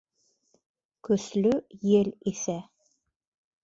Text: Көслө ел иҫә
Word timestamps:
Көслө 1.09 1.53
ел 1.93 2.13
иҫә 2.35 2.61